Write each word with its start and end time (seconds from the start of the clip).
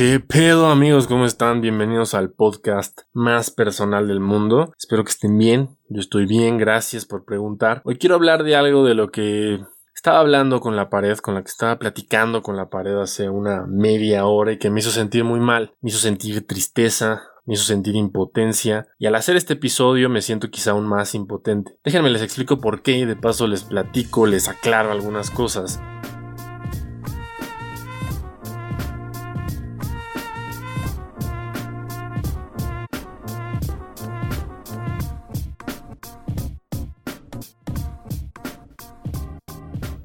¿Qué 0.00 0.18
pedo 0.18 0.68
amigos? 0.68 1.06
¿Cómo 1.06 1.26
están? 1.26 1.60
Bienvenidos 1.60 2.14
al 2.14 2.30
podcast 2.30 3.00
más 3.12 3.50
personal 3.50 4.08
del 4.08 4.18
mundo. 4.18 4.72
Espero 4.78 5.04
que 5.04 5.10
estén 5.10 5.36
bien. 5.36 5.76
Yo 5.90 6.00
estoy 6.00 6.24
bien, 6.24 6.56
gracias 6.56 7.04
por 7.04 7.26
preguntar. 7.26 7.82
Hoy 7.84 7.98
quiero 7.98 8.14
hablar 8.14 8.42
de 8.42 8.56
algo 8.56 8.82
de 8.86 8.94
lo 8.94 9.10
que 9.10 9.60
estaba 9.94 10.20
hablando 10.20 10.60
con 10.60 10.74
la 10.74 10.88
pared, 10.88 11.18
con 11.18 11.34
la 11.34 11.42
que 11.42 11.50
estaba 11.50 11.78
platicando 11.78 12.40
con 12.40 12.56
la 12.56 12.70
pared 12.70 12.96
hace 12.98 13.28
una 13.28 13.66
media 13.66 14.24
hora 14.24 14.52
y 14.52 14.58
que 14.58 14.70
me 14.70 14.80
hizo 14.80 14.90
sentir 14.90 15.24
muy 15.24 15.38
mal. 15.38 15.74
Me 15.82 15.90
hizo 15.90 15.98
sentir 15.98 16.46
tristeza, 16.46 17.24
me 17.44 17.52
hizo 17.52 17.64
sentir 17.64 17.94
impotencia 17.94 18.86
y 18.98 19.04
al 19.04 19.16
hacer 19.16 19.36
este 19.36 19.52
episodio 19.52 20.08
me 20.08 20.22
siento 20.22 20.48
quizá 20.48 20.70
aún 20.70 20.86
más 20.86 21.14
impotente. 21.14 21.76
Déjenme 21.84 22.08
les 22.08 22.22
explico 22.22 22.58
por 22.58 22.80
qué 22.80 22.92
y 22.92 23.04
de 23.04 23.16
paso 23.16 23.46
les 23.46 23.64
platico, 23.64 24.26
les 24.26 24.48
aclaro 24.48 24.92
algunas 24.92 25.30
cosas. 25.30 25.78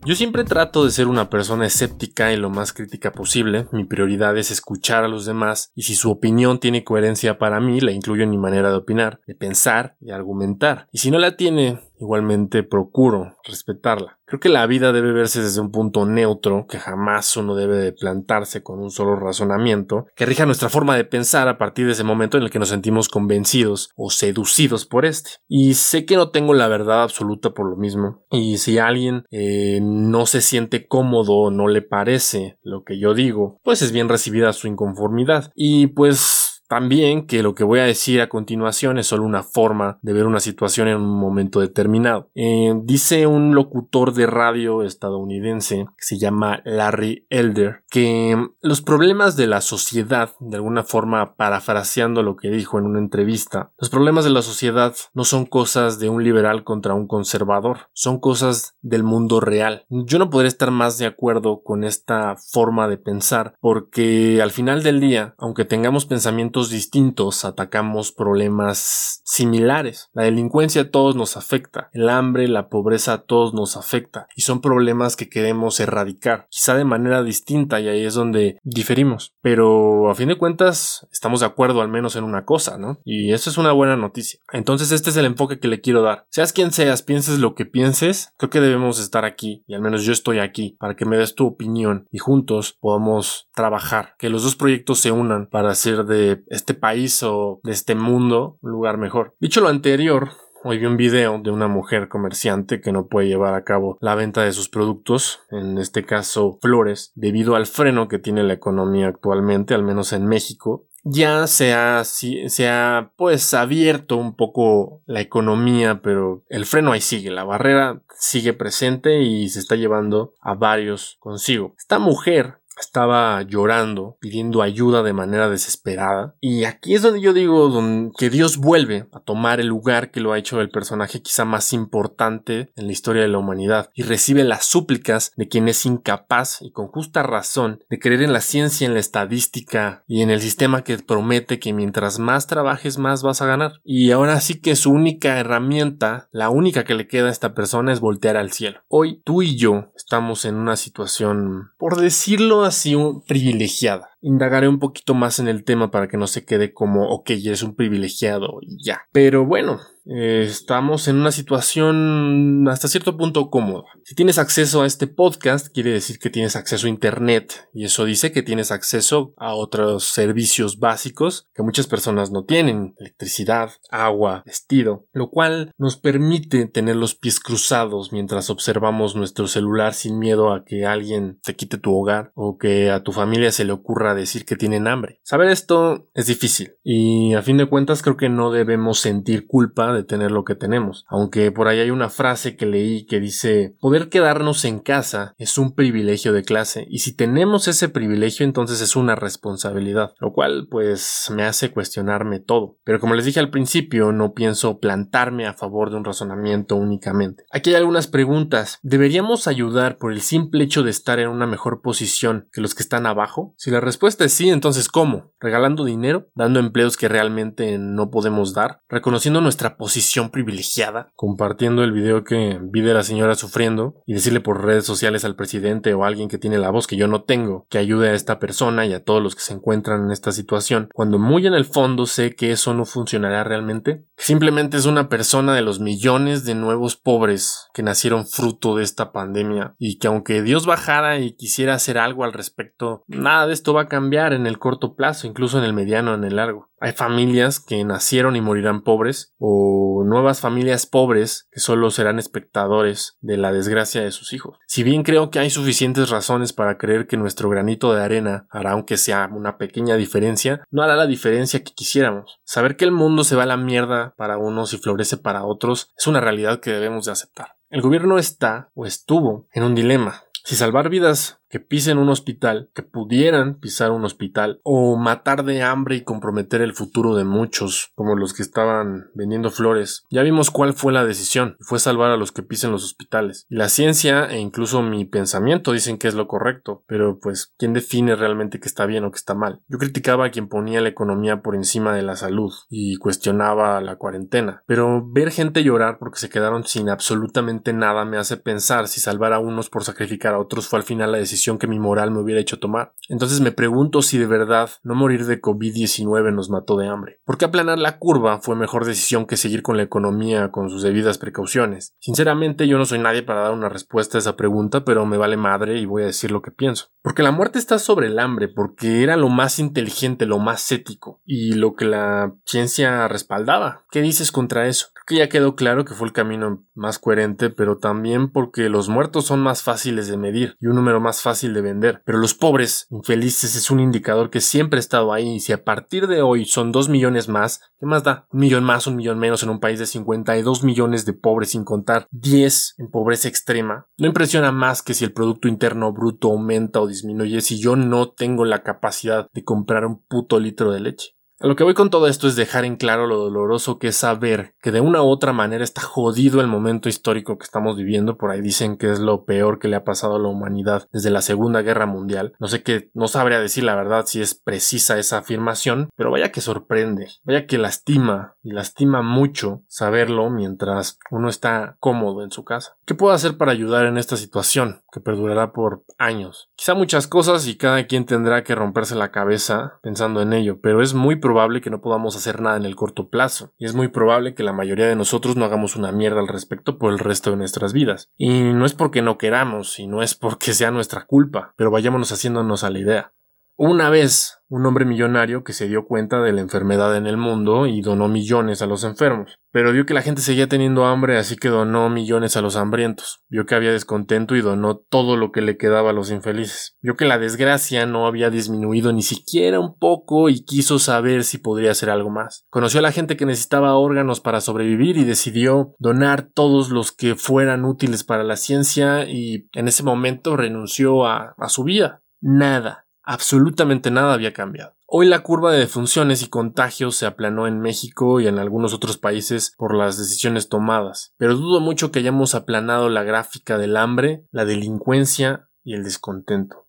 Yo 0.05 0.13
siempre 0.13 0.43
trato 0.43 0.85
de 0.85 0.91
ser 0.91 1.07
una 1.07 1.31
persona 1.31 1.65
escéptica 1.65 2.31
y 2.31 2.37
lo 2.37 2.51
más 2.51 2.73
crítica 2.73 3.11
posible. 3.11 3.65
Mi 3.71 3.85
prioridad 3.85 4.37
es 4.37 4.51
escuchar 4.51 5.03
a 5.03 5.07
los 5.07 5.25
demás 5.25 5.71
y 5.73 5.81
si 5.81 5.95
su 5.95 6.11
opinión 6.11 6.59
tiene 6.59 6.83
coherencia 6.83 7.39
para 7.39 7.59
mí, 7.59 7.81
la 7.81 7.91
incluyo 7.91 8.23
en 8.23 8.29
mi 8.29 8.37
manera 8.37 8.69
de 8.69 8.75
opinar, 8.75 9.19
de 9.25 9.33
pensar 9.33 9.95
y 9.99 10.11
argumentar. 10.11 10.87
Y 10.91 10.99
si 10.99 11.09
no 11.09 11.17
la 11.17 11.35
tiene, 11.35 11.79
igualmente 11.99 12.63
procuro 12.63 13.35
respetarla. 13.43 14.19
Creo 14.25 14.39
que 14.39 14.49
la 14.49 14.65
vida 14.65 14.91
debe 14.91 15.11
verse 15.11 15.41
desde 15.41 15.61
un 15.61 15.69
punto 15.69 16.05
neutro, 16.05 16.65
que 16.67 16.79
jamás 16.79 17.37
uno 17.37 17.55
debe 17.55 17.77
de 17.77 17.93
plantarse 17.93 18.63
con 18.63 18.79
un 18.79 18.89
solo 18.89 19.15
razonamiento, 19.15 20.07
que 20.15 20.25
rija 20.25 20.47
nuestra 20.47 20.69
forma 20.69 20.95
de 20.95 21.05
pensar 21.05 21.47
a 21.47 21.59
partir 21.59 21.85
de 21.85 21.91
ese 21.91 22.03
momento 22.03 22.37
en 22.37 22.43
el 22.43 22.49
que 22.49 22.57
nos 22.57 22.69
sentimos 22.69 23.07
convencidos 23.07 23.91
o 23.95 24.09
seducidos 24.09 24.85
por 24.87 25.05
este. 25.05 25.31
Y 25.47 25.75
sé 25.75 26.05
que 26.05 26.15
no 26.15 26.31
tengo 26.31 26.55
la 26.55 26.67
verdad 26.67 27.03
absoluta 27.03 27.51
por 27.51 27.69
lo 27.69 27.75
mismo, 27.75 28.23
y 28.31 28.57
si 28.57 28.79
alguien 28.79 29.25
eh, 29.29 29.79
no 29.83 30.25
se 30.25 30.41
siente 30.41 30.87
cómodo 30.87 31.33
o 31.33 31.51
no 31.51 31.67
le 31.67 31.83
parece 31.83 32.57
lo 32.63 32.83
que 32.83 32.99
yo 32.99 33.13
digo, 33.13 33.59
pues 33.63 33.83
es 33.83 33.91
bien 33.91 34.09
recibida 34.09 34.53
su 34.53 34.67
inconformidad. 34.67 35.51
Y 35.53 35.87
pues 35.87 36.19
también 36.67 37.27
que 37.27 37.43
lo 37.43 37.55
que 37.55 37.63
voy 37.63 37.79
a 37.79 37.85
decir 37.85 38.21
a 38.21 38.29
continuación 38.29 38.97
es 38.97 39.07
solo 39.07 39.23
una 39.23 39.43
forma 39.43 39.99
de 40.01 40.13
ver 40.13 40.25
una 40.25 40.39
situación 40.39 40.87
en 40.87 40.97
un 40.97 41.19
momento 41.19 41.59
determinado. 41.59 42.29
Eh, 42.35 42.73
dice 42.83 43.27
un 43.27 43.55
locutor 43.55 44.13
de 44.13 44.27
radio 44.27 44.83
estadounidense 44.83 45.85
que 45.97 46.03
se 46.03 46.17
llama 46.17 46.61
Larry 46.65 47.25
Elder 47.29 47.83
que 47.89 48.37
los 48.61 48.81
problemas 48.81 49.35
de 49.37 49.47
la 49.47 49.61
sociedad, 49.61 50.31
de 50.39 50.57
alguna 50.57 50.83
forma 50.83 51.35
parafraseando 51.35 52.23
lo 52.23 52.35
que 52.35 52.49
dijo 52.49 52.77
en 52.77 52.85
una 52.85 52.99
entrevista, 52.99 53.71
los 53.77 53.89
problemas 53.89 54.25
de 54.25 54.31
la 54.31 54.41
sociedad 54.41 54.95
no 55.13 55.23
son 55.23 55.45
cosas 55.45 55.99
de 55.99 56.09
un 56.09 56.23
liberal 56.23 56.63
contra 56.63 56.93
un 56.93 57.07
conservador, 57.07 57.89
son 57.93 58.19
cosas 58.19 58.75
del 58.81 59.03
mundo 59.03 59.39
real. 59.39 59.85
Yo 59.89 60.19
no 60.19 60.29
podría 60.29 60.49
estar 60.49 60.71
más 60.71 60.97
de 60.97 61.05
acuerdo 61.05 61.61
con 61.63 61.83
esta 61.83 62.35
forma 62.51 62.87
de 62.87 62.97
pensar 62.97 63.55
porque 63.59 64.41
al 64.41 64.51
final 64.51 64.83
del 64.83 64.99
día, 64.99 65.35
aunque 65.37 65.65
tengamos 65.65 66.05
pensamientos 66.05 66.54
distintos 66.63 67.45
atacamos 67.45 68.11
problemas 68.11 69.21
similares. 69.25 70.09
La 70.13 70.23
delincuencia 70.23 70.83
a 70.83 70.89
todos 70.89 71.15
nos 71.15 71.37
afecta, 71.37 71.89
el 71.93 72.09
hambre, 72.09 72.47
la 72.47 72.69
pobreza 72.69 73.13
a 73.13 73.21
todos 73.23 73.53
nos 73.53 73.77
afecta 73.77 74.27
y 74.35 74.41
son 74.41 74.61
problemas 74.61 75.15
que 75.15 75.29
queremos 75.29 75.79
erradicar, 75.79 76.47
quizá 76.49 76.75
de 76.75 76.85
manera 76.85 77.23
distinta 77.23 77.79
y 77.79 77.87
ahí 77.87 78.05
es 78.05 78.13
donde 78.13 78.59
diferimos. 78.63 79.35
Pero 79.41 80.09
a 80.09 80.15
fin 80.15 80.29
de 80.29 80.37
cuentas 80.37 81.07
estamos 81.11 81.41
de 81.41 81.45
acuerdo 81.45 81.81
al 81.81 81.89
menos 81.89 82.15
en 82.15 82.23
una 82.23 82.45
cosa, 82.45 82.77
¿no? 82.77 82.99
Y 83.03 83.33
eso 83.33 83.49
es 83.49 83.57
una 83.57 83.71
buena 83.71 83.97
noticia. 83.97 84.39
Entonces 84.51 84.91
este 84.91 85.09
es 85.09 85.17
el 85.17 85.25
enfoque 85.25 85.59
que 85.59 85.67
le 85.67 85.81
quiero 85.81 86.01
dar. 86.01 86.25
Seas 86.29 86.53
quien 86.53 86.71
seas, 86.71 87.01
pienses 87.01 87.39
lo 87.39 87.55
que 87.55 87.65
pienses, 87.65 88.33
creo 88.37 88.49
que 88.49 88.61
debemos 88.61 88.99
estar 88.99 89.25
aquí 89.25 89.63
y 89.67 89.73
al 89.73 89.81
menos 89.81 90.03
yo 90.03 90.13
estoy 90.13 90.39
aquí 90.39 90.77
para 90.79 90.95
que 90.95 91.05
me 91.05 91.17
des 91.17 91.35
tu 91.35 91.45
opinión 91.45 92.07
y 92.11 92.17
juntos 92.17 92.77
podamos 92.79 93.49
trabajar, 93.53 94.15
que 94.17 94.29
los 94.29 94.43
dos 94.43 94.55
proyectos 94.55 94.99
se 94.99 95.11
unan 95.11 95.47
para 95.47 95.71
hacer 95.71 96.05
de 96.05 96.43
este 96.47 96.73
país 96.73 97.21
o 97.23 97.59
de 97.63 97.71
este 97.71 97.95
mundo 97.95 98.57
un 98.61 98.71
lugar 98.71 98.97
mejor. 98.97 99.35
Dicho 99.39 99.61
lo 99.61 99.69
anterior, 99.69 100.29
Hoy 100.67 100.79
vi 100.79 100.87
un 100.87 100.97
video 100.97 101.39
de 101.43 101.51
una 101.51 101.67
mujer 101.67 102.09
comerciante 102.09 102.81
que 102.81 102.91
no 102.91 103.05
puede 103.05 103.27
llevar 103.27 103.53
a 103.53 103.63
cabo 103.63 103.99
la 104.01 104.15
venta 104.15 104.41
de 104.41 104.51
sus 104.51 104.67
productos, 104.67 105.41
en 105.51 105.77
este 105.77 106.07
caso 106.07 106.57
flores, 106.59 107.11
debido 107.13 107.55
al 107.55 107.67
freno 107.67 108.07
que 108.07 108.17
tiene 108.17 108.41
la 108.41 108.53
economía 108.53 109.09
actualmente, 109.09 109.75
al 109.75 109.83
menos 109.83 110.11
en 110.11 110.25
México. 110.25 110.87
Ya 111.03 111.45
se 111.45 111.75
ha, 111.75 112.03
se 112.03 112.67
ha 112.67 113.11
pues 113.15 113.53
abierto 113.53 114.17
un 114.17 114.35
poco 114.35 115.03
la 115.05 115.21
economía, 115.21 116.01
pero 116.01 116.43
el 116.49 116.65
freno 116.65 116.93
ahí 116.93 117.01
sigue, 117.01 117.29
la 117.29 117.43
barrera 117.43 118.01
sigue 118.17 118.53
presente 118.53 119.21
y 119.21 119.49
se 119.49 119.59
está 119.59 119.75
llevando 119.75 120.33
a 120.41 120.55
varios 120.55 121.17
consigo. 121.19 121.75
Esta 121.77 121.99
mujer 121.99 122.55
estaba 122.81 123.41
llorando, 123.43 124.17
pidiendo 124.19 124.61
ayuda 124.61 125.03
de 125.03 125.13
manera 125.13 125.49
desesperada. 125.49 126.35
Y 126.41 126.65
aquí 126.65 126.95
es 126.95 127.01
donde 127.01 127.21
yo 127.21 127.33
digo 127.33 127.71
que 128.17 128.29
Dios 128.29 128.57
vuelve 128.57 129.07
a 129.11 129.19
tomar 129.19 129.59
el 129.59 129.67
lugar 129.67 130.11
que 130.11 130.19
lo 130.19 130.33
ha 130.33 130.37
hecho 130.37 130.59
el 130.61 130.69
personaje 130.69 131.21
quizá 131.21 131.45
más 131.45 131.73
importante 131.73 132.71
en 132.75 132.87
la 132.87 132.91
historia 132.91 133.21
de 133.21 133.27
la 133.27 133.37
humanidad 133.37 133.89
y 133.93 134.03
recibe 134.03 134.43
las 134.43 134.65
súplicas 134.65 135.31
de 135.35 135.47
quien 135.47 135.67
es 135.67 135.85
incapaz 135.85 136.61
y 136.61 136.71
con 136.71 136.87
justa 136.87 137.23
razón 137.23 137.83
de 137.89 137.99
creer 137.99 138.21
en 138.21 138.33
la 138.33 138.41
ciencia, 138.41 138.87
en 138.87 138.93
la 138.93 138.99
estadística 138.99 140.03
y 140.07 140.21
en 140.21 140.29
el 140.29 140.41
sistema 140.41 140.83
que 140.83 140.97
promete 140.97 141.59
que 141.59 141.73
mientras 141.73 142.19
más 142.19 142.47
trabajes 142.47 142.97
más 142.97 143.23
vas 143.23 143.41
a 143.41 143.45
ganar. 143.45 143.73
Y 143.83 144.11
ahora 144.11 144.39
sí 144.41 144.59
que 144.59 144.75
su 144.75 144.91
única 144.91 145.39
herramienta, 145.39 146.27
la 146.31 146.49
única 146.49 146.83
que 146.83 146.95
le 146.95 147.07
queda 147.07 147.27
a 147.27 147.31
esta 147.31 147.53
persona 147.53 147.93
es 147.93 147.99
voltear 147.99 148.37
al 148.37 148.51
cielo. 148.51 148.79
Hoy 148.87 149.21
tú 149.23 149.41
y 149.41 149.55
yo 149.55 149.91
estamos 149.95 150.45
en 150.45 150.55
una 150.55 150.75
situación, 150.75 151.71
por 151.77 151.99
decirlo 151.99 152.64
así 152.65 152.95
privilegiada. 153.27 154.09
Indagaré 154.27 154.67
un 154.67 154.79
poquito 154.79 155.13
más 155.13 155.37
en 155.37 155.47
el 155.47 155.63
tema 155.63 155.91
para 155.91 156.07
que 156.07 156.17
no 156.17 156.25
se 156.25 156.45
quede 156.45 156.73
como, 156.73 157.09
ok, 157.09 157.29
eres 157.29 157.61
un 157.61 157.75
privilegiado 157.75 158.57
y 158.61 158.83
ya. 158.83 159.03
Pero 159.11 159.45
bueno, 159.45 159.79
eh, 160.07 160.45
estamos 160.47 161.07
en 161.07 161.15
una 161.17 161.31
situación 161.31 162.67
hasta 162.69 162.87
cierto 162.87 163.17
punto 163.17 163.49
cómoda. 163.49 163.85
Si 164.03 164.13
tienes 164.13 164.37
acceso 164.37 164.83
a 164.83 164.85
este 164.85 165.07
podcast, 165.07 165.67
quiere 165.73 165.91
decir 165.91 166.19
que 166.19 166.29
tienes 166.29 166.55
acceso 166.55 166.85
a 166.85 166.91
Internet 166.91 167.67
y 167.73 167.85
eso 167.85 168.05
dice 168.05 168.31
que 168.31 168.43
tienes 168.43 168.71
acceso 168.71 169.33
a 169.37 169.55
otros 169.55 170.05
servicios 170.05 170.79
básicos 170.79 171.47
que 171.55 171.63
muchas 171.63 171.87
personas 171.87 172.29
no 172.29 172.45
tienen, 172.45 172.93
electricidad, 172.99 173.71
agua, 173.89 174.43
vestido, 174.45 175.07
lo 175.11 175.29
cual 175.29 175.71
nos 175.77 175.97
permite 175.97 176.67
tener 176.67 176.95
los 176.95 177.15
pies 177.15 177.39
cruzados 177.39 178.11
mientras 178.11 178.49
observamos 178.49 179.15
nuestro 179.15 179.47
celular 179.47 179.95
sin 179.95 180.19
miedo 180.19 180.53
a 180.53 180.65
que 180.65 180.85
alguien 180.85 181.39
te 181.43 181.55
quite 181.55 181.77
tu 181.77 181.95
hogar 181.95 182.31
o 182.35 182.57
que 182.57 182.91
a 182.91 183.03
tu 183.03 183.11
familia 183.11 183.51
se 183.51 183.65
le 183.65 183.71
ocurra 183.71 184.13
decir 184.21 184.45
que 184.45 184.55
tienen 184.55 184.87
hambre. 184.87 185.19
Saber 185.23 185.49
esto 185.49 186.09
es 186.13 186.27
difícil 186.27 186.75
y 186.83 187.33
a 187.33 187.41
fin 187.41 187.57
de 187.57 187.67
cuentas 187.67 188.01
creo 188.01 188.17
que 188.17 188.29
no 188.29 188.51
debemos 188.51 188.99
sentir 188.99 189.47
culpa 189.47 189.93
de 189.93 190.03
tener 190.03 190.31
lo 190.31 190.43
que 190.43 190.55
tenemos. 190.55 191.05
Aunque 191.07 191.51
por 191.51 191.67
ahí 191.67 191.79
hay 191.79 191.91
una 191.91 192.09
frase 192.09 192.55
que 192.55 192.65
leí 192.65 193.05
que 193.05 193.19
dice, 193.19 193.75
poder 193.79 194.09
quedarnos 194.09 194.65
en 194.65 194.79
casa 194.79 195.35
es 195.37 195.57
un 195.57 195.73
privilegio 195.75 196.33
de 196.33 196.43
clase 196.43 196.85
y 196.89 196.99
si 196.99 197.15
tenemos 197.15 197.67
ese 197.67 197.89
privilegio 197.89 198.45
entonces 198.45 198.81
es 198.81 198.95
una 198.95 199.15
responsabilidad, 199.15 200.13
lo 200.19 200.33
cual 200.33 200.67
pues 200.69 201.31
me 201.33 201.43
hace 201.43 201.71
cuestionarme 201.71 202.39
todo. 202.39 202.77
Pero 202.83 202.99
como 202.99 203.15
les 203.15 203.25
dije 203.25 203.39
al 203.39 203.49
principio, 203.49 204.11
no 204.11 204.33
pienso 204.33 204.79
plantarme 204.79 205.45
a 205.45 205.53
favor 205.53 205.89
de 205.89 205.97
un 205.97 206.05
razonamiento 206.05 206.75
únicamente. 206.75 207.45
Aquí 207.51 207.71
hay 207.71 207.77
algunas 207.77 208.07
preguntas. 208.07 208.79
¿Deberíamos 208.81 209.47
ayudar 209.47 209.97
por 209.97 210.11
el 210.11 210.21
simple 210.21 210.63
hecho 210.63 210.83
de 210.83 210.91
estar 210.91 211.19
en 211.19 211.29
una 211.29 211.47
mejor 211.47 211.81
posición 211.81 212.47
que 212.51 212.61
los 212.61 212.75
que 212.75 212.83
están 212.83 213.05
abajo? 213.05 213.53
Si 213.57 213.71
la 213.71 213.81
respuesta 213.81 214.04
es 214.07 214.33
sí, 214.33 214.49
entonces 214.49 214.87
¿cómo? 214.87 215.31
¿Regalando 215.39 215.85
dinero? 215.85 216.27
¿Dando 216.33 216.59
empleos 216.59 216.97
que 216.97 217.07
realmente 217.07 217.77
no 217.77 218.09
podemos 218.09 218.53
dar? 218.53 218.81
¿Reconociendo 218.89 219.41
nuestra 219.41 219.77
posición 219.77 220.31
privilegiada, 220.31 221.09
compartiendo 221.15 221.83
el 221.83 221.91
video 221.91 222.23
que 222.23 222.59
vi 222.61 222.81
de 222.81 222.93
la 222.93 223.03
señora 223.03 223.35
sufriendo 223.35 224.01
y 224.05 224.13
decirle 224.13 224.39
por 224.39 224.63
redes 224.63 224.85
sociales 224.85 225.25
al 225.25 225.35
presidente 225.35 225.93
o 225.93 226.03
a 226.03 226.07
alguien 226.07 226.29
que 226.29 226.37
tiene 226.37 226.57
la 226.57 226.71
voz 226.71 226.87
que 226.87 226.97
yo 226.97 227.07
no 227.07 227.23
tengo 227.23 227.67
que 227.69 227.77
ayude 227.77 228.09
a 228.09 228.13
esta 228.13 228.39
persona 228.39 228.85
y 228.85 228.93
a 228.93 229.03
todos 229.03 229.21
los 229.21 229.35
que 229.35 229.41
se 229.41 229.53
encuentran 229.53 230.05
en 230.05 230.11
esta 230.11 230.31
situación, 230.31 230.89
cuando 230.93 231.19
muy 231.19 231.45
en 231.45 231.53
el 231.53 231.65
fondo 231.65 232.05
sé 232.05 232.35
que 232.35 232.51
eso 232.51 232.73
no 232.73 232.85
funcionará 232.85 233.43
realmente. 233.43 234.05
Simplemente 234.17 234.77
es 234.77 234.85
una 234.85 235.09
persona 235.09 235.53
de 235.53 235.61
los 235.61 235.79
millones 235.79 236.45
de 236.45 236.55
nuevos 236.55 236.95
pobres 236.95 237.67
que 237.73 237.83
nacieron 237.83 238.25
fruto 238.25 238.75
de 238.75 238.83
esta 238.83 239.11
pandemia 239.11 239.75
y 239.77 239.97
que 239.97 240.07
aunque 240.07 240.41
Dios 240.41 240.65
bajara 240.65 241.19
y 241.19 241.35
quisiera 241.35 241.75
hacer 241.75 241.97
algo 241.97 242.23
al 242.23 242.33
respecto, 242.33 243.03
nada 243.07 243.47
de 243.47 243.53
esto 243.53 243.73
va 243.73 243.81
a 243.81 243.87
cambiar 243.95 244.33
en 244.33 244.45
el 244.45 244.59
corto 244.59 244.93
plazo, 244.93 245.25
incluso 245.25 245.57
en 245.57 245.63
el 245.63 245.71
mediano, 245.71 246.13
en 246.13 246.25
el 246.25 246.35
largo. 246.35 246.69
Hay 246.81 246.91
familias 246.91 247.61
que 247.61 247.81
nacieron 247.85 248.35
y 248.35 248.41
morirán 248.41 248.81
pobres, 248.81 249.33
o 249.39 250.03
nuevas 250.05 250.41
familias 250.41 250.85
pobres 250.85 251.47
que 251.49 251.61
solo 251.61 251.91
serán 251.91 252.19
espectadores 252.19 253.17
de 253.21 253.37
la 253.37 253.53
desgracia 253.53 254.01
de 254.01 254.11
sus 254.11 254.33
hijos. 254.33 254.57
Si 254.67 254.83
bien 254.83 255.03
creo 255.03 255.29
que 255.29 255.39
hay 255.39 255.49
suficientes 255.49 256.09
razones 256.09 256.51
para 256.51 256.77
creer 256.77 257.07
que 257.07 257.15
nuestro 257.15 257.49
granito 257.49 257.93
de 257.93 258.03
arena 258.03 258.47
hará 258.49 258.71
aunque 258.71 258.97
sea 258.97 259.29
una 259.31 259.57
pequeña 259.57 259.95
diferencia, 259.95 260.61
no 260.69 260.83
hará 260.83 260.97
la 260.97 261.07
diferencia 261.07 261.63
que 261.63 261.71
quisiéramos. 261.71 262.41
Saber 262.43 262.75
que 262.75 262.83
el 262.83 262.91
mundo 262.91 263.23
se 263.23 263.37
va 263.37 263.43
a 263.43 263.45
la 263.45 263.55
mierda 263.55 264.13
para 264.17 264.37
unos 264.37 264.73
y 264.73 264.77
florece 264.77 265.15
para 265.15 265.45
otros 265.45 265.89
es 265.97 266.05
una 266.05 266.19
realidad 266.19 266.59
que 266.59 266.71
debemos 266.71 267.05
de 267.05 267.13
aceptar. 267.13 267.55
El 267.69 267.79
gobierno 267.79 268.17
está 268.17 268.71
o 268.73 268.85
estuvo 268.85 269.47
en 269.53 269.63
un 269.63 269.73
dilema. 269.73 270.25
Si 270.43 270.55
salvar 270.55 270.89
vidas 270.89 271.39
que 271.55 271.61
pisen 271.61 271.99
un 271.99 272.09
hospital, 272.09 272.69
que 272.75 272.83
pudieran 272.83 273.61
pisar 273.61 273.91
un 273.91 274.03
hospital, 274.03 274.59
o 274.63 274.97
matar 274.97 275.45
de 275.45 275.63
hambre 275.63 275.95
y 275.95 276.01
comprometer 276.01 276.61
el 276.61 276.73
futuro 276.73 277.15
de 277.15 277.23
muchos, 277.23 277.93
como 277.95 278.17
los 278.17 278.33
que 278.33 278.41
estaban 278.41 279.09
vendiendo 279.13 279.49
flores. 279.51 280.03
Ya 280.09 280.21
vimos 280.21 280.51
cuál 280.51 280.73
fue 280.73 280.91
la 280.91 281.05
decisión, 281.05 281.55
fue 281.61 281.79
salvar 281.79 282.11
a 282.11 282.17
los 282.17 282.33
que 282.33 282.43
pisen 282.43 282.73
los 282.73 282.83
hospitales. 282.83 283.45
La 283.47 283.69
ciencia 283.69 284.25
e 284.25 284.37
incluso 284.37 284.81
mi 284.81 285.05
pensamiento 285.05 285.71
dicen 285.71 285.97
que 285.97 286.09
es 286.09 286.13
lo 286.13 286.27
correcto, 286.27 286.83
pero 286.87 287.19
pues, 287.21 287.53
¿quién 287.57 287.71
define 287.71 288.17
realmente 288.17 288.59
que 288.59 288.67
está 288.67 288.85
bien 288.85 289.05
o 289.05 289.11
que 289.11 289.17
está 289.17 289.33
mal? 289.33 289.61
Yo 289.69 289.77
criticaba 289.77 290.25
a 290.25 290.31
quien 290.31 290.49
ponía 290.49 290.81
la 290.81 290.89
economía 290.89 291.41
por 291.41 291.55
encima 291.55 291.95
de 291.95 292.01
la 292.01 292.17
salud 292.17 292.51
y 292.67 292.97
cuestionaba 292.97 293.79
la 293.79 293.95
cuarentena, 293.95 294.61
pero 294.67 295.09
ver 295.09 295.31
gente 295.31 295.63
llorar 295.63 295.99
porque 295.99 296.19
se 296.19 296.27
quedaron 296.27 296.65
sin 296.65 296.89
absolutamente 296.89 297.71
nada 297.71 298.03
me 298.03 298.17
hace 298.17 298.35
pensar 298.35 298.89
si 298.89 298.99
salvar 298.99 299.31
a 299.31 299.39
unos 299.39 299.69
por 299.69 299.85
sacrificar 299.85 300.33
a 300.33 300.39
otros 300.39 300.67
fue 300.67 300.79
al 300.79 300.85
final 300.85 301.13
la 301.13 301.19
que 301.57 301.67
mi 301.67 301.79
moral 301.79 302.11
me 302.11 302.19
hubiera 302.19 302.41
hecho 302.41 302.59
tomar. 302.59 302.93
Entonces 303.07 303.39
me 303.39 303.51
pregunto 303.51 304.01
si 304.01 304.17
de 304.17 304.25
verdad 304.25 304.69
no 304.83 304.95
morir 304.95 305.25
de 305.25 305.41
COVID-19 305.41 306.33
nos 306.33 306.49
mató 306.49 306.77
de 306.77 306.87
hambre. 306.87 307.19
¿Por 307.23 307.37
qué 307.37 307.45
aplanar 307.45 307.77
la 307.77 307.99
curva 307.99 308.39
fue 308.39 308.55
mejor 308.55 308.85
decisión 308.85 309.25
que 309.25 309.37
seguir 309.37 309.61
con 309.61 309.77
la 309.77 309.83
economía 309.83 310.51
con 310.51 310.69
sus 310.69 310.81
debidas 310.81 311.17
precauciones? 311.17 311.95
Sinceramente 311.99 312.67
yo 312.67 312.77
no 312.77 312.85
soy 312.85 312.99
nadie 312.99 313.23
para 313.23 313.41
dar 313.41 313.53
una 313.53 313.69
respuesta 313.69 314.17
a 314.17 314.19
esa 314.19 314.35
pregunta, 314.35 314.83
pero 314.83 315.05
me 315.05 315.17
vale 315.17 315.37
madre 315.37 315.79
y 315.79 315.85
voy 315.85 316.03
a 316.03 316.07
decir 316.07 316.31
lo 316.31 316.41
que 316.41 316.51
pienso. 316.51 316.87
Porque 317.01 317.23
la 317.23 317.31
muerte 317.31 317.59
está 317.59 317.77
sobre 317.77 318.07
el 318.07 318.19
hambre, 318.19 318.47
porque 318.47 319.03
era 319.03 319.15
lo 319.15 319.29
más 319.29 319.59
inteligente, 319.59 320.25
lo 320.25 320.39
más 320.39 320.71
ético 320.71 321.21
y 321.25 321.53
lo 321.53 321.75
que 321.75 321.85
la 321.85 322.33
ciencia 322.45 323.07
respaldaba. 323.07 323.85
¿Qué 323.91 324.01
dices 324.01 324.31
contra 324.31 324.67
eso? 324.67 324.87
Que 325.07 325.17
ya 325.17 325.29
quedó 325.29 325.55
claro 325.55 325.85
que 325.85 325.93
fue 325.93 326.07
el 326.07 326.13
camino 326.13 326.65
más 326.73 326.97
coherente, 326.97 327.51
pero 327.51 327.77
también 327.77 328.31
porque 328.31 328.69
los 328.69 328.89
muertos 328.89 329.25
son 329.25 329.39
más 329.39 329.61
fáciles 329.61 330.07
de 330.07 330.17
medir 330.17 330.57
y 330.59 330.65
un 330.65 330.75
número 330.75 330.99
más 330.99 331.21
fácil 331.21 331.53
de 331.53 331.61
vender. 331.61 332.01
Pero 332.05 332.17
los 332.17 332.33
pobres, 332.33 332.87
infelices, 332.89 333.55
es 333.55 333.69
un 333.69 333.79
indicador 333.79 334.31
que 334.31 334.41
siempre 334.41 334.77
ha 334.77 334.79
estado 334.79 335.13
ahí 335.13 335.35
y 335.35 335.39
si 335.41 335.53
a 335.53 335.63
partir 335.63 336.07
de 336.07 336.23
hoy 336.23 336.45
son 336.45 336.71
dos 336.71 336.89
millones 336.89 337.29
más, 337.29 337.61
¿qué 337.79 337.85
más 337.85 338.03
da? 338.03 338.27
Un 338.31 338.39
millón 338.39 338.63
más, 338.63 338.87
un 338.87 338.95
millón 338.95 339.19
menos 339.19 339.43
en 339.43 339.49
un 339.49 339.59
país 339.59 339.77
de 339.77 339.85
52 339.85 340.63
millones 340.63 341.05
de 341.05 341.13
pobres 341.13 341.51
sin 341.51 341.63
contar 341.63 342.07
10 342.09 342.75
en 342.79 342.89
pobreza 342.89 343.27
extrema. 343.27 343.87
No 343.97 344.07
impresiona 344.07 344.51
más 344.51 344.81
que 344.81 344.95
si 344.95 345.05
el 345.05 345.13
Producto 345.13 345.47
Interno 345.47 345.93
Bruto 345.93 346.31
aumenta 346.31 346.81
o 346.81 346.87
disminuye 346.87 347.41
si 347.41 347.59
yo 347.59 347.75
no 347.75 348.09
tengo 348.09 348.43
la 348.43 348.63
capacidad 348.63 349.29
de 349.33 349.43
comprar 349.43 349.85
un 349.85 350.01
puto 350.01 350.39
litro 350.39 350.71
de 350.71 350.79
leche. 350.79 351.14
Lo 351.41 351.57
que 351.57 351.65
voy 351.65 351.73
con 351.73 351.89
todo 351.89 352.07
esto 352.07 352.29
es 352.29 352.37
dejar 352.37 352.63
en 352.63 352.77
claro 352.77 353.07
lo 353.07 353.17
doloroso 353.17 353.77
que 353.77 353.89
es 353.89 353.97
saber 353.97 354.55
que 354.61 354.71
de 354.71 354.79
una 354.79 355.03
u 355.03 355.07
otra 355.07 355.33
manera 355.33 355.65
está 355.65 355.81
jodido 355.81 356.39
el 356.39 356.47
momento 356.47 356.87
histórico 356.87 357.37
que 357.37 357.43
estamos 357.43 357.75
viviendo. 357.75 358.17
Por 358.17 358.31
ahí 358.31 358.39
dicen 358.39 358.77
que 358.77 358.89
es 358.89 358.99
lo 358.99 359.25
peor 359.25 359.59
que 359.59 359.67
le 359.67 359.75
ha 359.75 359.83
pasado 359.83 360.15
a 360.15 360.19
la 360.19 360.29
humanidad 360.29 360.87
desde 360.93 361.09
la 361.09 361.21
Segunda 361.21 361.61
Guerra 361.61 361.87
Mundial. 361.87 362.33
No 362.39 362.47
sé 362.47 362.63
qué, 362.63 362.89
no 362.93 363.09
sabría 363.09 363.41
decir 363.41 363.65
la 363.65 363.75
verdad 363.75 364.05
si 364.05 364.21
es 364.21 364.33
precisa 364.33 364.97
esa 364.97 365.17
afirmación, 365.17 365.89
pero 365.97 366.09
vaya 366.09 366.31
que 366.31 366.39
sorprende, 366.39 367.09
vaya 367.23 367.47
que 367.47 367.57
lastima 367.57 368.37
y 368.41 368.53
lastima 368.53 369.01
mucho 369.01 369.61
saberlo 369.67 370.29
mientras 370.29 370.99
uno 371.11 371.27
está 371.27 371.75
cómodo 371.81 372.23
en 372.23 372.31
su 372.31 372.45
casa. 372.45 372.77
¿Qué 372.85 372.95
puedo 372.95 373.13
hacer 373.13 373.37
para 373.37 373.51
ayudar 373.51 373.87
en 373.87 373.97
esta 373.97 374.15
situación 374.15 374.83
que 374.95 375.01
perdurará 375.01 375.51
por 375.51 375.83
años? 375.97 376.49
Quizá 376.55 376.73
muchas 376.73 377.07
cosas 377.07 377.47
y 377.47 377.57
cada 377.57 377.85
quien 377.85 378.05
tendrá 378.05 378.43
que 378.43 378.55
romperse 378.55 378.95
la 378.95 379.11
cabeza 379.11 379.79
pensando 379.83 380.21
en 380.21 380.33
ello, 380.33 380.59
pero 380.61 380.81
es 380.81 380.93
muy 380.93 381.17
probable 381.17 381.61
que 381.61 381.69
no 381.69 381.81
podamos 381.81 382.15
hacer 382.15 382.41
nada 382.41 382.57
en 382.57 382.65
el 382.65 382.75
corto 382.75 383.09
plazo, 383.09 383.51
y 383.57 383.65
es 383.65 383.75
muy 383.75 383.89
probable 383.89 384.33
que 384.33 384.43
la 384.43 384.53
mayoría 384.53 384.87
de 384.87 384.95
nosotros 384.95 385.35
no 385.35 385.45
hagamos 385.45 385.75
una 385.75 385.91
mierda 385.91 386.21
al 386.21 386.27
respecto 386.27 386.77
por 386.77 386.93
el 386.93 386.99
resto 386.99 387.31
de 387.31 387.37
nuestras 387.37 387.73
vidas. 387.73 388.09
Y 388.17 388.41
no 388.41 388.65
es 388.65 388.73
porque 388.73 389.01
no 389.01 389.17
queramos, 389.17 389.79
y 389.79 389.87
no 389.87 390.01
es 390.01 390.15
porque 390.15 390.53
sea 390.53 390.71
nuestra 390.71 391.05
culpa, 391.05 391.53
pero 391.57 391.71
vayámonos 391.71 392.11
haciéndonos 392.11 392.63
a 392.63 392.69
la 392.69 392.79
idea. 392.79 393.11
Una 393.57 393.89
vez 393.89 394.39
un 394.49 394.65
hombre 394.65 394.83
millonario 394.83 395.45
que 395.45 395.53
se 395.53 395.69
dio 395.69 395.85
cuenta 395.85 396.21
de 396.21 396.33
la 396.33 396.41
enfermedad 396.41 396.97
en 396.97 397.07
el 397.07 397.15
mundo 397.15 397.67
y 397.67 397.79
donó 397.79 398.09
millones 398.09 398.61
a 398.61 398.65
los 398.65 398.83
enfermos. 398.83 399.39
Pero 399.51 399.71
vio 399.71 399.85
que 399.85 399.93
la 399.93 400.01
gente 400.01 400.21
seguía 400.21 400.49
teniendo 400.49 400.85
hambre, 400.85 401.17
así 401.17 401.37
que 401.37 401.47
donó 401.47 401.89
millones 401.89 402.35
a 402.35 402.41
los 402.41 402.57
hambrientos. 402.57 403.23
Vio 403.29 403.45
que 403.45 403.55
había 403.55 403.71
descontento 403.71 404.35
y 404.35 404.41
donó 404.41 404.75
todo 404.75 405.15
lo 405.15 405.31
que 405.31 405.41
le 405.41 405.55
quedaba 405.55 405.91
a 405.91 405.93
los 405.93 406.11
infelices. 406.11 406.75
Vio 406.81 406.97
que 406.97 407.05
la 407.05 407.17
desgracia 407.17 407.85
no 407.85 408.07
había 408.07 408.29
disminuido 408.29 408.91
ni 408.91 409.03
siquiera 409.03 409.61
un 409.61 409.77
poco 409.79 410.27
y 410.27 410.43
quiso 410.43 410.77
saber 410.77 411.23
si 411.23 411.37
podría 411.37 411.71
hacer 411.71 411.89
algo 411.89 412.09
más. 412.09 412.45
Conoció 412.49 412.79
a 412.79 412.83
la 412.83 412.91
gente 412.91 413.15
que 413.15 413.25
necesitaba 413.25 413.77
órganos 413.77 414.19
para 414.19 414.41
sobrevivir 414.41 414.97
y 414.97 415.05
decidió 415.05 415.73
donar 415.79 416.27
todos 416.33 416.71
los 416.71 416.91
que 416.91 417.15
fueran 417.15 417.63
útiles 417.63 418.03
para 418.03 418.25
la 418.25 418.35
ciencia 418.35 419.09
y 419.09 419.47
en 419.53 419.69
ese 419.69 419.83
momento 419.83 420.35
renunció 420.35 421.05
a, 421.05 421.35
a 421.37 421.47
su 421.47 421.63
vida. 421.63 422.01
Nada 422.19 422.84
absolutamente 423.05 423.91
nada 423.91 424.13
había 424.13 424.33
cambiado. 424.33 424.75
Hoy 424.87 425.07
la 425.07 425.23
curva 425.23 425.51
de 425.51 425.59
defunciones 425.59 426.21
y 426.21 426.29
contagios 426.29 426.95
se 426.95 427.05
aplanó 427.05 427.47
en 427.47 427.59
México 427.59 428.19
y 428.19 428.27
en 428.27 428.37
algunos 428.37 428.73
otros 428.73 428.97
países 428.97 429.53
por 429.57 429.75
las 429.75 429.97
decisiones 429.97 430.47
tomadas, 430.47 431.13
pero 431.17 431.35
dudo 431.35 431.59
mucho 431.59 431.91
que 431.91 431.99
hayamos 431.99 432.35
aplanado 432.35 432.89
la 432.89 433.03
gráfica 433.03 433.57
del 433.57 433.77
hambre, 433.77 434.25
la 434.31 434.45
delincuencia 434.45 435.49
y 435.63 435.73
el 435.73 435.83
descontento. 435.83 436.64